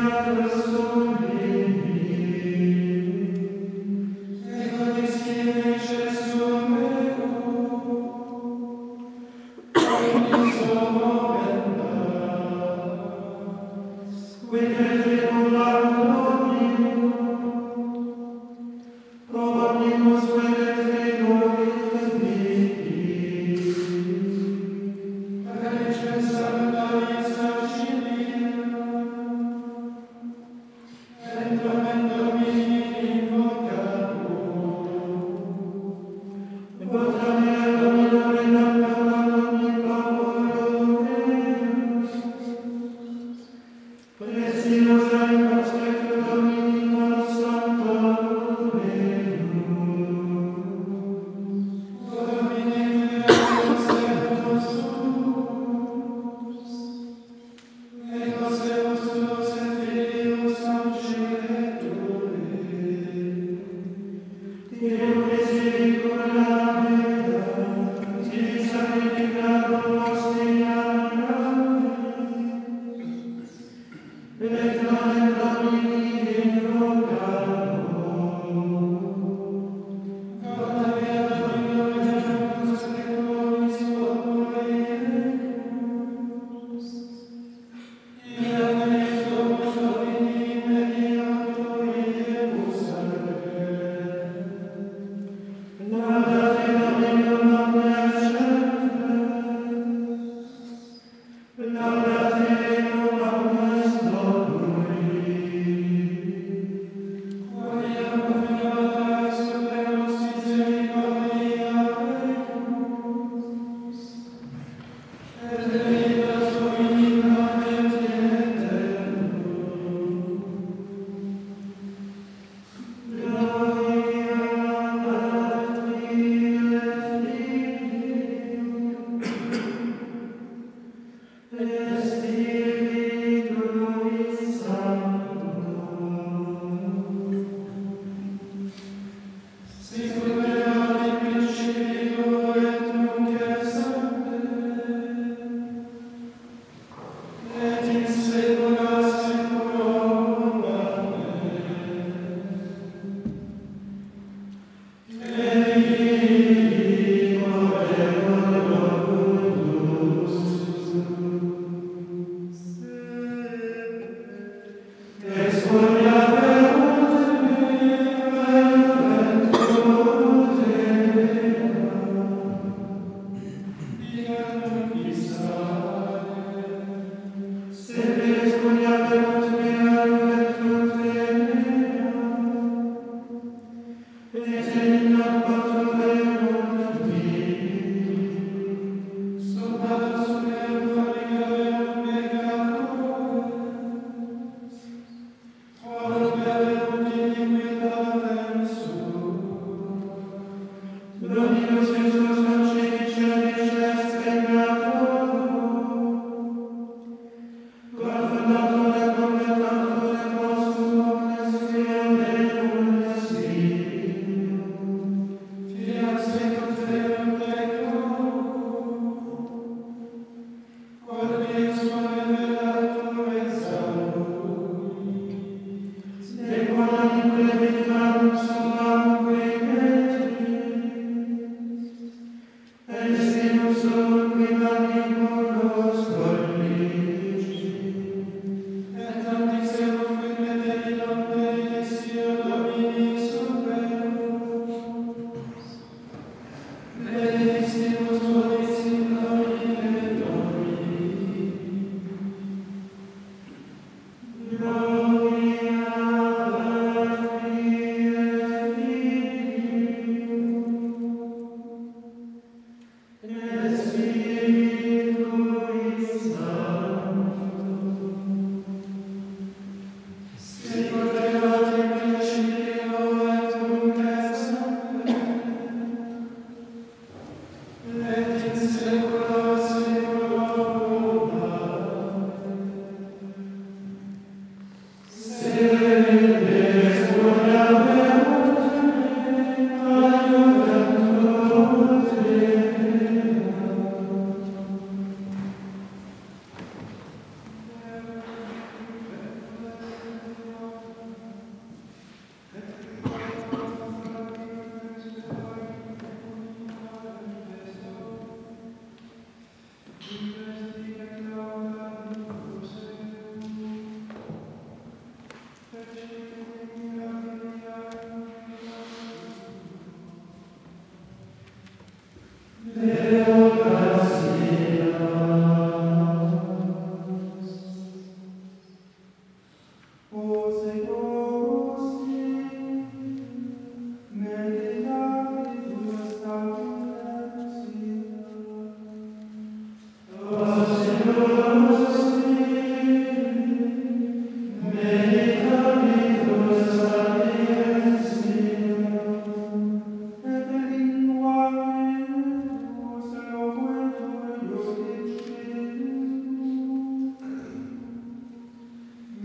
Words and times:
Deus. 0.00 1.07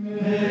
Amen. 0.06 0.43